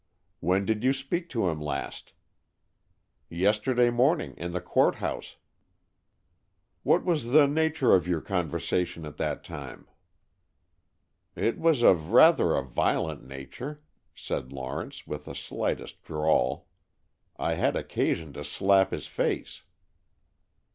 "When 0.39 0.65
did 0.65 0.83
you 0.83 0.93
speak 0.93 1.29
to 1.29 1.47
him 1.47 1.61
last?" 1.61 2.13
"Yesterday 3.29 3.91
morning, 3.91 4.33
in 4.35 4.51
the 4.51 4.59
Court 4.59 4.95
House." 4.95 5.35
"What 6.81 7.05
was 7.05 7.25
the 7.25 7.45
nature 7.45 7.93
of 7.93 8.07
your 8.07 8.19
conversation 8.19 9.05
at 9.05 9.17
that 9.17 9.43
time?" 9.43 9.87
"It 11.35 11.59
was 11.59 11.83
of 11.83 12.13
rather 12.13 12.55
a 12.55 12.63
violent 12.63 13.23
nature," 13.23 13.77
said 14.15 14.51
Lawrence, 14.51 15.05
with 15.05 15.25
the 15.25 15.35
slightest 15.35 16.01
drawl. 16.03 16.65
"I 17.37 17.53
had 17.53 17.75
occasion 17.75 18.33
to 18.33 18.43
slap 18.43 18.89
his 18.89 19.05
face." 19.05 19.65